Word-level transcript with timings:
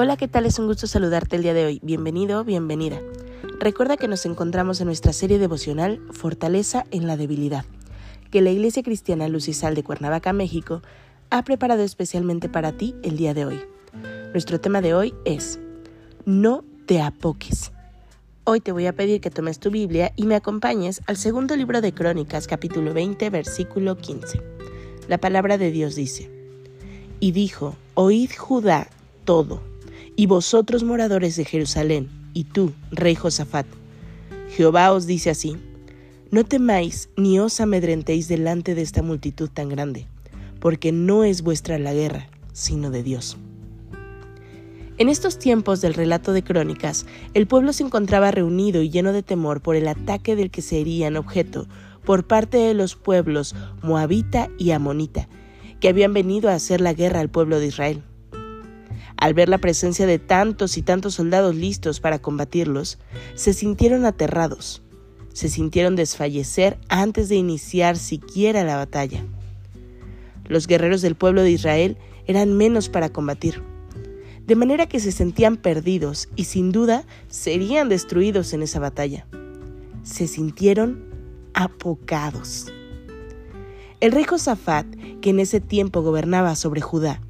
Hola, 0.00 0.16
¿qué 0.16 0.28
tal? 0.28 0.46
Es 0.46 0.60
un 0.60 0.68
gusto 0.68 0.86
saludarte 0.86 1.34
el 1.34 1.42
día 1.42 1.54
de 1.54 1.66
hoy. 1.66 1.80
Bienvenido, 1.82 2.44
bienvenida. 2.44 3.00
Recuerda 3.58 3.96
que 3.96 4.06
nos 4.06 4.26
encontramos 4.26 4.80
en 4.80 4.86
nuestra 4.86 5.12
serie 5.12 5.40
devocional 5.40 6.00
Fortaleza 6.12 6.84
en 6.92 7.08
la 7.08 7.16
debilidad, 7.16 7.64
que 8.30 8.40
la 8.40 8.50
Iglesia 8.50 8.84
Cristiana 8.84 9.26
Luz 9.26 9.48
y 9.48 9.54
Sal 9.54 9.74
de 9.74 9.82
Cuernavaca, 9.82 10.32
México, 10.32 10.82
ha 11.30 11.42
preparado 11.42 11.82
especialmente 11.82 12.48
para 12.48 12.70
ti 12.76 12.94
el 13.02 13.16
día 13.16 13.34
de 13.34 13.46
hoy. 13.46 13.60
Nuestro 14.30 14.60
tema 14.60 14.82
de 14.82 14.94
hoy 14.94 15.14
es 15.24 15.58
No 16.24 16.62
te 16.86 17.02
apoques. 17.02 17.72
Hoy 18.44 18.60
te 18.60 18.70
voy 18.70 18.86
a 18.86 18.94
pedir 18.94 19.20
que 19.20 19.32
tomes 19.32 19.58
tu 19.58 19.72
Biblia 19.72 20.12
y 20.14 20.26
me 20.26 20.36
acompañes 20.36 21.02
al 21.06 21.16
segundo 21.16 21.56
libro 21.56 21.80
de 21.80 21.92
Crónicas, 21.92 22.46
capítulo 22.46 22.94
20, 22.94 23.30
versículo 23.30 23.96
15. 23.96 24.40
La 25.08 25.18
palabra 25.18 25.58
de 25.58 25.72
Dios 25.72 25.96
dice, 25.96 26.30
Y 27.18 27.32
dijo, 27.32 27.74
Oíd 27.94 28.30
Judá 28.38 28.86
todo 29.24 29.60
y 30.18 30.26
vosotros 30.26 30.82
moradores 30.82 31.36
de 31.36 31.44
Jerusalén, 31.44 32.08
y 32.34 32.42
tú, 32.42 32.72
rey 32.90 33.14
Josafat, 33.14 33.66
Jehová 34.50 34.90
os 34.90 35.06
dice 35.06 35.30
así, 35.30 35.56
no 36.32 36.44
temáis 36.44 37.08
ni 37.16 37.38
os 37.38 37.60
amedrentéis 37.60 38.26
delante 38.26 38.74
de 38.74 38.82
esta 38.82 39.00
multitud 39.00 39.48
tan 39.48 39.68
grande, 39.68 40.08
porque 40.58 40.90
no 40.90 41.22
es 41.22 41.42
vuestra 41.42 41.78
la 41.78 41.94
guerra, 41.94 42.26
sino 42.52 42.90
de 42.90 43.04
Dios. 43.04 43.36
En 44.98 45.08
estos 45.08 45.38
tiempos 45.38 45.80
del 45.80 45.94
relato 45.94 46.32
de 46.32 46.42
crónicas, 46.42 47.06
el 47.32 47.46
pueblo 47.46 47.72
se 47.72 47.84
encontraba 47.84 48.32
reunido 48.32 48.82
y 48.82 48.90
lleno 48.90 49.12
de 49.12 49.22
temor 49.22 49.60
por 49.60 49.76
el 49.76 49.86
ataque 49.86 50.34
del 50.34 50.50
que 50.50 50.62
serían 50.62 51.16
objeto 51.16 51.68
por 52.04 52.26
parte 52.26 52.56
de 52.56 52.74
los 52.74 52.96
pueblos 52.96 53.54
moabita 53.84 54.48
y 54.58 54.72
amonita, 54.72 55.28
que 55.78 55.88
habían 55.88 56.12
venido 56.12 56.50
a 56.50 56.54
hacer 56.54 56.80
la 56.80 56.92
guerra 56.92 57.20
al 57.20 57.30
pueblo 57.30 57.60
de 57.60 57.68
Israel. 57.68 58.02
Al 59.18 59.34
ver 59.34 59.48
la 59.48 59.58
presencia 59.58 60.06
de 60.06 60.20
tantos 60.20 60.78
y 60.78 60.82
tantos 60.82 61.14
soldados 61.14 61.56
listos 61.56 61.98
para 61.98 62.20
combatirlos, 62.20 62.98
se 63.34 63.52
sintieron 63.52 64.06
aterrados, 64.06 64.80
se 65.32 65.48
sintieron 65.48 65.96
desfallecer 65.96 66.78
antes 66.88 67.28
de 67.28 67.34
iniciar 67.34 67.96
siquiera 67.96 68.62
la 68.62 68.76
batalla. 68.76 69.24
Los 70.46 70.68
guerreros 70.68 71.02
del 71.02 71.16
pueblo 71.16 71.42
de 71.42 71.50
Israel 71.50 71.96
eran 72.26 72.56
menos 72.56 72.88
para 72.88 73.08
combatir, 73.08 73.60
de 74.46 74.54
manera 74.54 74.86
que 74.86 75.00
se 75.00 75.10
sentían 75.10 75.56
perdidos 75.56 76.28
y 76.36 76.44
sin 76.44 76.70
duda 76.70 77.04
serían 77.26 77.88
destruidos 77.88 78.52
en 78.52 78.62
esa 78.62 78.78
batalla. 78.78 79.26
Se 80.04 80.28
sintieron 80.28 81.04
apocados. 81.54 82.72
El 84.00 84.12
rey 84.12 84.22
Josafat, 84.22 84.86
que 85.20 85.30
en 85.30 85.40
ese 85.40 85.60
tiempo 85.60 86.02
gobernaba 86.02 86.54
sobre 86.54 86.80
Judá, 86.80 87.20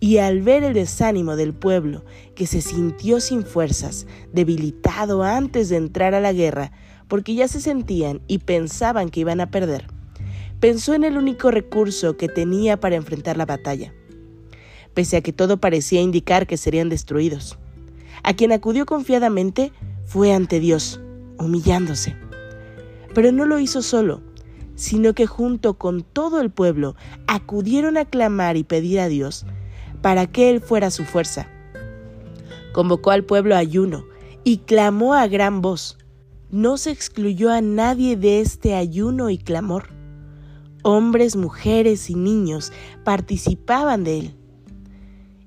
y 0.00 0.18
al 0.18 0.42
ver 0.42 0.62
el 0.62 0.74
desánimo 0.74 1.36
del 1.36 1.54
pueblo, 1.54 2.04
que 2.34 2.46
se 2.46 2.60
sintió 2.60 3.20
sin 3.20 3.44
fuerzas, 3.44 4.06
debilitado 4.32 5.22
antes 5.22 5.68
de 5.68 5.76
entrar 5.76 6.14
a 6.14 6.20
la 6.20 6.32
guerra, 6.32 6.72
porque 7.08 7.34
ya 7.34 7.48
se 7.48 7.60
sentían 7.60 8.20
y 8.26 8.38
pensaban 8.38 9.08
que 9.08 9.20
iban 9.20 9.40
a 9.40 9.50
perder, 9.50 9.86
pensó 10.60 10.94
en 10.94 11.04
el 11.04 11.16
único 11.16 11.50
recurso 11.50 12.16
que 12.16 12.28
tenía 12.28 12.78
para 12.78 12.96
enfrentar 12.96 13.36
la 13.36 13.46
batalla, 13.46 13.94
pese 14.92 15.16
a 15.16 15.20
que 15.20 15.32
todo 15.32 15.58
parecía 15.58 16.00
indicar 16.00 16.46
que 16.46 16.56
serían 16.56 16.88
destruidos. 16.88 17.58
A 18.22 18.34
quien 18.34 18.52
acudió 18.52 18.86
confiadamente 18.86 19.72
fue 20.04 20.32
ante 20.32 20.58
Dios, 20.58 21.00
humillándose. 21.38 22.16
Pero 23.14 23.30
no 23.30 23.46
lo 23.46 23.58
hizo 23.58 23.82
solo, 23.82 24.22
sino 24.74 25.14
que 25.14 25.26
junto 25.26 25.74
con 25.74 26.02
todo 26.02 26.40
el 26.40 26.50
pueblo 26.50 26.96
acudieron 27.26 27.96
a 27.96 28.04
clamar 28.04 28.56
y 28.56 28.64
pedir 28.64 29.00
a 29.00 29.08
Dios 29.08 29.46
para 30.06 30.28
que 30.28 30.50
él 30.50 30.60
fuera 30.60 30.92
su 30.92 31.02
fuerza. 31.02 31.48
Convocó 32.72 33.10
al 33.10 33.24
pueblo 33.24 33.56
a 33.56 33.58
ayuno 33.58 34.04
y 34.44 34.58
clamó 34.58 35.14
a 35.14 35.26
gran 35.26 35.62
voz. 35.62 35.98
No 36.48 36.76
se 36.76 36.92
excluyó 36.92 37.50
a 37.50 37.60
nadie 37.60 38.16
de 38.16 38.40
este 38.40 38.76
ayuno 38.76 39.30
y 39.30 39.38
clamor. 39.38 39.88
Hombres, 40.84 41.34
mujeres 41.34 42.08
y 42.08 42.14
niños 42.14 42.72
participaban 43.02 44.04
de 44.04 44.18
él. 44.20 44.36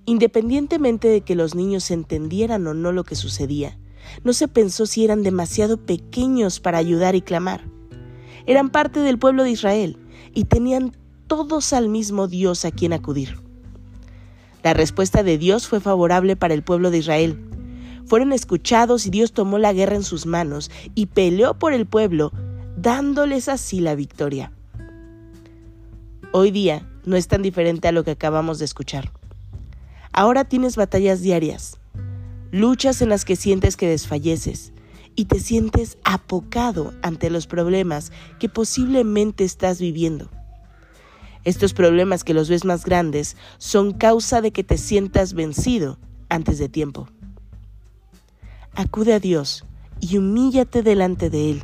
Independientemente 0.03 1.07
de 1.07 1.21
que 1.21 1.35
los 1.35 1.55
niños 1.55 1.89
entendieran 1.89 2.67
o 2.67 2.73
no 2.73 2.91
lo 2.91 3.05
que 3.05 3.15
sucedía, 3.15 3.79
no 4.25 4.33
se 4.33 4.49
pensó 4.49 4.87
si 4.87 5.05
eran 5.05 5.23
demasiado 5.23 5.77
pequeños 5.85 6.59
para 6.59 6.79
ayudar 6.79 7.15
y 7.15 7.21
clamar. 7.21 7.63
Eran 8.45 8.71
parte 8.71 8.99
del 8.99 9.19
pueblo 9.19 9.43
de 9.43 9.51
Israel 9.51 9.97
y 10.33 10.43
tenían 10.43 10.97
todos 11.27 11.71
al 11.71 11.87
mismo 11.87 12.27
Dios 12.27 12.65
a 12.65 12.71
quien 12.71 12.91
acudir. 12.91 13.47
La 14.63 14.73
respuesta 14.73 15.23
de 15.23 15.37
Dios 15.37 15.67
fue 15.67 15.79
favorable 15.79 16.35
para 16.35 16.53
el 16.53 16.63
pueblo 16.63 16.91
de 16.91 16.97
Israel. 16.97 17.39
Fueron 18.05 18.33
escuchados 18.33 19.05
y 19.05 19.09
Dios 19.09 19.31
tomó 19.31 19.57
la 19.57 19.71
guerra 19.71 19.95
en 19.95 20.03
sus 20.03 20.25
manos 20.25 20.69
y 20.95 21.05
peleó 21.05 21.57
por 21.57 21.73
el 21.73 21.85
pueblo, 21.85 22.31
dándoles 22.75 23.47
así 23.47 23.79
la 23.79 23.95
victoria. 23.95 24.51
Hoy 26.31 26.51
día 26.51 26.87
no 27.05 27.15
es 27.15 27.27
tan 27.27 27.41
diferente 27.41 27.87
a 27.87 27.91
lo 27.91 28.03
que 28.03 28.11
acabamos 28.11 28.59
de 28.59 28.65
escuchar. 28.65 29.11
Ahora 30.11 30.43
tienes 30.43 30.75
batallas 30.75 31.21
diarias, 31.21 31.79
luchas 32.51 33.01
en 33.01 33.09
las 33.09 33.25
que 33.25 33.35
sientes 33.35 33.77
que 33.77 33.87
desfalleces 33.87 34.73
y 35.15 35.25
te 35.25 35.39
sientes 35.39 35.97
apocado 36.03 36.93
ante 37.01 37.29
los 37.29 37.47
problemas 37.47 38.11
que 38.39 38.49
posiblemente 38.49 39.43
estás 39.43 39.79
viviendo. 39.79 40.29
Estos 41.49 41.73
problemas 41.73 42.23
que 42.23 42.35
los 42.35 42.47
ves 42.47 42.63
más 42.63 42.85
grandes 42.85 43.35
son 43.57 43.91
causa 43.93 44.39
de 44.39 44.51
que 44.51 44.63
te 44.63 44.77
sientas 44.77 45.33
vencido 45.33 45.97
antes 46.29 46.59
de 46.59 46.69
tiempo. 46.69 47.07
Acude 48.75 49.15
a 49.15 49.19
Dios 49.19 49.65
y 49.99 50.17
humíllate 50.17 50.83
delante 50.83 51.31
de 51.31 51.49
Él. 51.49 51.63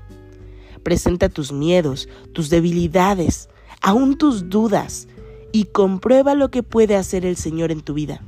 Presenta 0.82 1.30
tus 1.30 1.52
miedos, 1.52 2.10
tus 2.34 2.50
debilidades, 2.50 3.48
aún 3.80 4.18
tus 4.18 4.50
dudas 4.50 5.08
y 5.52 5.66
comprueba 5.66 6.34
lo 6.34 6.50
que 6.50 6.64
puede 6.64 6.96
hacer 6.96 7.24
el 7.24 7.38
Señor 7.38 7.72
en 7.72 7.82
tu 7.82 7.94
vida. 7.94 8.24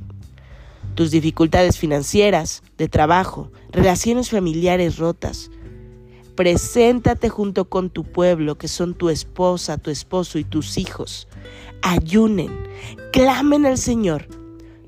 Tus 0.94 1.10
dificultades 1.10 1.76
financieras, 1.76 2.62
de 2.76 2.88
trabajo, 2.88 3.50
relaciones 3.72 4.30
familiares 4.30 4.96
rotas. 4.96 5.50
Preséntate 6.38 7.28
junto 7.28 7.68
con 7.68 7.90
tu 7.90 8.04
pueblo, 8.04 8.56
que 8.56 8.68
son 8.68 8.94
tu 8.94 9.10
esposa, 9.10 9.76
tu 9.76 9.90
esposo 9.90 10.38
y 10.38 10.44
tus 10.44 10.78
hijos 10.78 11.28
ayunen, 11.82 12.50
clamen 13.12 13.66
al 13.66 13.78
Señor. 13.78 14.28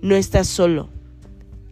No 0.00 0.16
estás 0.16 0.46
solo. 0.48 0.88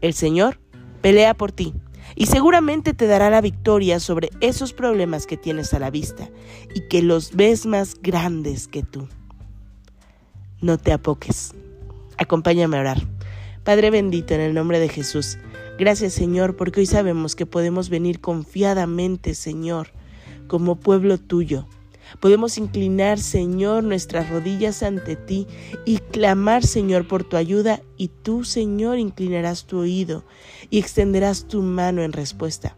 El 0.01 0.15
Señor 0.15 0.61
pelea 1.01 1.35
por 1.35 1.53
ti 1.53 1.75
y 2.15 2.27
seguramente 2.27 2.95
te 2.95 3.07
dará 3.07 3.31
la 3.31 3.41
victoria 3.41 4.01
sobre 4.01 4.31
esos 4.41 4.73
problemas 4.73 5.27
que 5.27 5.37
tienes 5.37 5.75
a 5.75 5.79
la 5.79 5.91
vista 5.91 6.29
y 6.75 6.89
que 6.89 7.03
los 7.03 7.35
ves 7.35 7.67
más 7.67 7.97
grandes 8.01 8.69
que 8.69 8.83
tú. 8.83 9.09
No 10.61 10.79
te 10.79 10.93
apoques. 10.93 11.55
Acompáñame 12.17 12.77
a 12.77 12.81
orar. 12.81 13.03
Padre 13.65 13.91
bendito, 13.91 14.35
en 14.35 14.41
el 14.41 14.55
nombre 14.55 14.81
de 14.81 14.89
Jesús, 14.89 15.39
gracias 15.79 16.13
Señor, 16.13 16.57
porque 16.57 16.81
hoy 16.81 16.87
sabemos 16.87 17.35
que 17.37 17.47
podemos 17.47 17.89
venir 17.89 18.21
confiadamente, 18.21 19.35
Señor, 19.35 19.93
como 20.47 20.77
pueblo 20.77 21.19
tuyo 21.19 21.67
Podemos 22.21 22.59
inclinar, 22.59 23.19
Señor, 23.19 23.85
nuestras 23.85 24.31
rodillas 24.31 24.83
ante 24.83 25.15
ti 25.15 25.47
y 25.85 25.99
clamar, 25.99 26.65
Señor, 26.65 27.07
por 27.07 27.25
tu 27.25 27.37
ayuda 27.37 27.83
y 27.97 28.09
tú, 28.09 28.45
Señor, 28.45 28.99
inclinarás 28.99 29.67
tu 29.67 29.79
oído 29.79 30.25
y 30.71 30.79
extenderás 30.79 31.47
tu 31.47 31.63
mano 31.63 32.03
en 32.03 32.13
respuesta. 32.13 32.77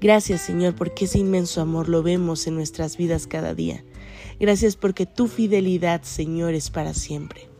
Gracias, 0.00 0.42
Señor, 0.42 0.74
porque 0.74 1.06
ese 1.06 1.18
inmenso 1.18 1.60
amor 1.60 1.88
lo 1.88 2.02
vemos 2.02 2.46
en 2.46 2.54
nuestras 2.54 2.96
vidas 2.96 3.26
cada 3.26 3.54
día. 3.54 3.84
Gracias 4.38 4.76
porque 4.76 5.06
tu 5.06 5.28
fidelidad, 5.28 6.02
Señor, 6.02 6.54
es 6.54 6.70
para 6.70 6.92
siempre. 6.94 7.51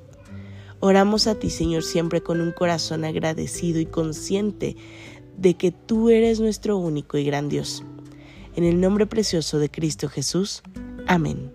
Oramos 0.84 1.29
a 1.29 1.37
ti, 1.37 1.49
Señor, 1.49 1.84
siempre 1.84 2.23
con 2.23 2.40
un 2.40 2.50
corazón 2.50 3.05
agradecido 3.05 3.79
y 3.79 3.87
consciente 3.87 4.76
de 5.37 5.55
que 5.55 5.70
tú 5.70 6.11
eres 6.11 6.40
nuestro 6.40 6.76
único 6.76 7.17
y 7.17 7.25
gran 7.25 7.49
Dios. 7.49 7.84
En 8.56 8.64
el 8.64 8.81
nombre 8.81 9.06
precioso 9.06 9.61
de 9.61 9.70
Cristo 9.70 10.08
Jesús. 10.08 10.61
Amén. 11.06 11.52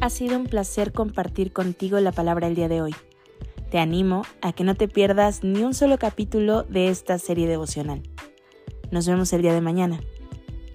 ha 0.00 0.08
sido 0.08 0.38
un 0.38 0.44
placer 0.44 0.92
compartir 0.92 1.52
contigo 1.52 2.00
la 2.00 2.12
palabra 2.12 2.48
el 2.48 2.54
día 2.54 2.68
de 2.68 2.82
hoy. 2.82 2.94
Te 3.70 3.78
animo 3.78 4.22
a 4.42 4.52
que 4.52 4.64
no 4.64 4.74
te 4.74 4.88
pierdas 4.88 5.44
ni 5.44 5.62
un 5.62 5.72
solo 5.72 5.98
capítulo 5.98 6.64
de 6.64 6.88
esta 6.88 7.18
serie 7.18 7.46
devocional. 7.46 8.02
Nos 8.90 9.06
vemos 9.06 9.32
el 9.32 9.42
día 9.42 9.54
de 9.54 9.60
mañana. 9.60 10.00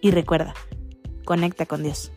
Y 0.05 0.11
recuerda, 0.11 0.53
conecta 1.25 1.65
con 1.65 1.81
Dios. 1.81 2.11